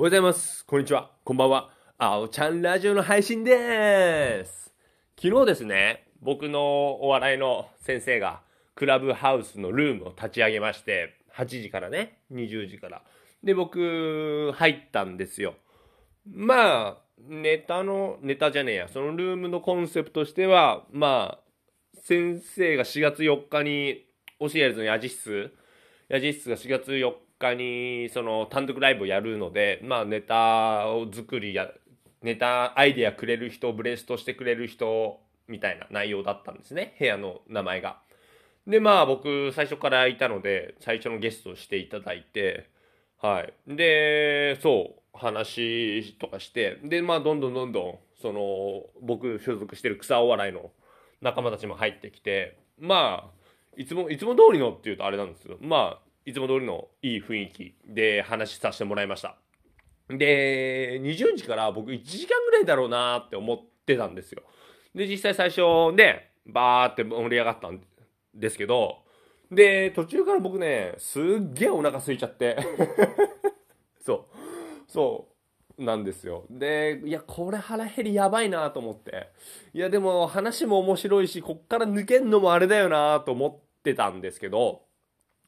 [0.00, 0.64] おはようございます。
[0.64, 1.10] こんにちは。
[1.24, 1.68] こんばんは。
[1.98, 4.72] あおちゃんラジオの配信でーす。
[5.20, 8.40] 昨日ですね、僕のお笑いの先生が、
[8.74, 13.02] クラブハウスのルームを立ち上げまして、8時からね、20時から。
[13.44, 15.52] で、僕、入ったんですよ。
[16.26, 24.06] まあ、ネタの、ネタじゃねえや、そのルームのコンセプトとしては、まあ、先生が4月4日に、
[24.38, 25.54] 教えるのヤジ室、
[26.08, 31.70] ヤジ室が4月4日に、その単独ライブをやるので、まあネタを作りや、
[32.22, 38.00] ネタアイデアくれる人、ブレストしてくれる人、みたいな内容だったんですね、部屋の名前が。
[38.66, 42.70] で、まあ僕、最初からいたので、最初のゲストをしていただいて、
[43.20, 43.52] はい。
[43.66, 50.70] で、そう、話とかして、で、まあどんどんどんどん、その、僕所属してる草お笑いの
[51.20, 53.40] 仲間たちも入ってきて、まあ、
[53.76, 59.36] いつも、いつも通りのっていうとあれなんですけど、まあ、いつも通りのいい雰囲気で話させてもらいました。
[60.08, 64.42] で、20時から僕1時間ぐらいだろうなって思ってたんですよ。
[64.94, 67.80] で、実際最初ね、バーって盛り上がったん
[68.34, 68.98] ですけど、
[69.50, 72.56] で、途中から僕ね、すっげえお腹空いちゃって。
[74.00, 74.24] そう。
[74.86, 75.30] そう。
[75.84, 76.44] なんですよ。
[76.50, 79.28] で、いや、これ腹減りやばいなと思って。
[79.72, 84.82] いや、でも話も面白いし、こっから抜けんのもあれだよなと思ってたんですけど、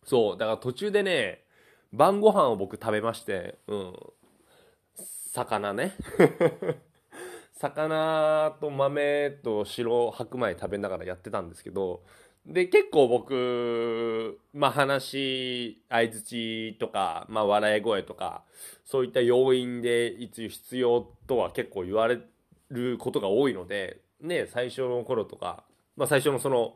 [0.05, 1.45] そう、だから途中でね、
[1.92, 3.95] 晩ご飯を僕食べまして、うん。
[5.33, 5.92] 魚ね。
[7.55, 12.03] 魚と豆と白白米食べながらやってたんですけど、
[12.45, 18.42] で、結構僕、まあ話、相づちとか、まあ笑い声とか、
[18.84, 22.19] そういった要因でいつ必要とは結構言われ
[22.70, 25.64] ることが多いので、ね、最初の頃とか、
[25.97, 26.75] まあ最初のその、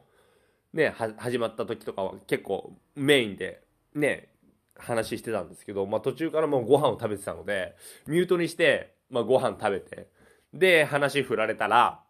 [0.76, 3.62] ね、始まった時とかは結構メインで、
[3.94, 4.28] ね、
[4.76, 7.74] 話してたんですけど、まあ途中からもうご飯を食べてたので、
[8.06, 10.08] ミュートにして、まあご飯食べて、
[10.52, 12.00] で、話振られたら、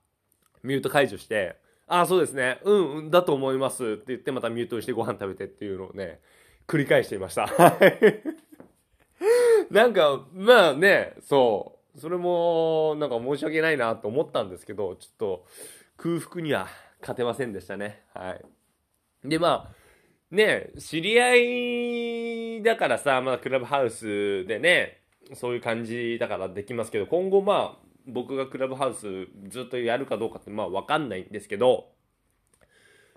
[0.64, 1.56] ミュート解除して、
[1.87, 2.59] ああ、そうですね。
[2.65, 3.84] うん、うん、だと思います。
[3.84, 6.19] って言って、またミュートにしてご飯食べてっていうのをね、
[6.66, 7.47] 繰り返していました。
[9.71, 12.00] なんか、まあね、そう。
[12.00, 15.47] それも、なんか申し訳ないなと思ったんですけど、ちょっと
[15.97, 16.66] 空腹には
[17.00, 18.03] 勝てませんでしたね。
[18.12, 18.44] はい。
[19.28, 21.34] で、まあ、ね、知り合
[22.59, 25.03] いだからさ、まあ、クラブハウスでね、
[25.34, 31.92] そういう感じだからできますけど、今後まあ、僕がクラブハウスずっとやるかどうかってまあ分かんないんですけど、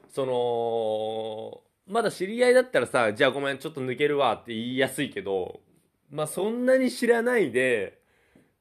[0.09, 1.62] その、
[1.92, 5.62] まだ知り合いだったらさ、じゃあごめん、ちょっと抜けるわって言いやすいけど、
[6.09, 8.00] まあそんなに知らないで、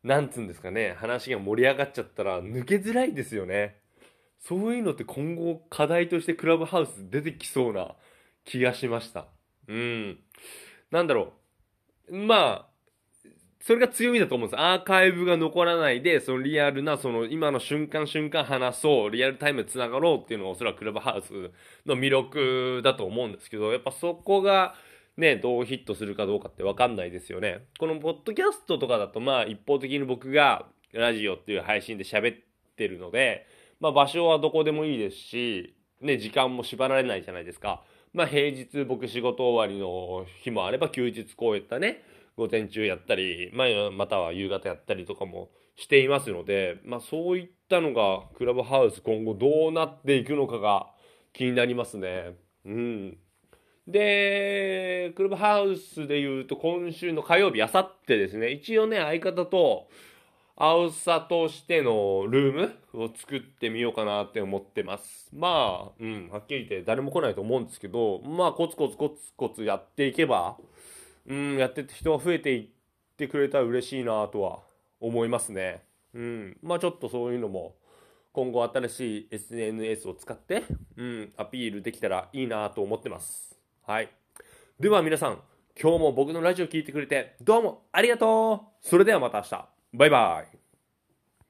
[0.03, 3.77] なんつうんですかね、話が盛り上がっちゃったら抜けづらいですよね。
[4.41, 7.95] そういうのって今後課題としてクラブハウス出てきそうな
[8.45, 9.27] 気がしました。
[9.67, 10.19] うん。
[10.91, 11.33] なんだろ
[12.09, 12.17] う。
[12.17, 12.69] まあ、
[13.61, 14.61] それが強みだと思うんです。
[14.61, 21.51] アーカイブが残らないで、そのリアルな、その今の瞬間瞬間話そう、リアルタイムで繋がろうっていうのがおそらくクラブハウス
[21.85, 24.75] の魅力だと思うんですけど、やっぱそこが
[25.19, 27.67] ね、どうヒットするかどうかってわかんないですよね。
[27.79, 32.39] このポッドキャストとかだと、まあ一方的に僕がラジオっていう配信で喋っ
[32.77, 33.45] てるので、
[33.81, 37.83] まあ場所はどこでもいいですし、ね、時間も縛られないじゃないですか。
[38.13, 42.03] まあ平日僕仕事終わりの日もあれば休日こういったね、
[42.37, 50.89] 午前中やったり、まあ、または夕方やったりとかもしていますので、まあそういったのがクラブハウス今後どうなっていくのかが
[51.33, 52.35] 気になりますね。
[52.65, 53.19] うん。
[53.87, 59.89] で、クラブハウスで言うと今週の火曜日、あさってですね、一応ね、相方と、
[60.61, 65.31] 青さとしてのルームを作ってみようかなって思ってます。
[65.33, 70.57] まあ、うん、はっきり言って誰も来ないと思うんですけど、まあ、コツコツコツコツやっていけば、
[71.29, 72.69] うん、やってて人が増えていっ
[73.17, 74.59] てくれたら嬉しいなとは
[74.99, 75.85] 思いますね。
[76.13, 77.77] うん、まあちょっとそういうのも、
[78.33, 80.65] 今後新しい SNS を使って、
[80.97, 83.57] うん、アピールできたらいいなと思ってます。
[83.87, 84.11] はい。
[84.81, 85.39] では皆さん、
[85.81, 89.78] 今日も僕のラジオ聞いてくれて、どうもありがとうそれではまた明日。
[89.93, 90.58] バイバイ。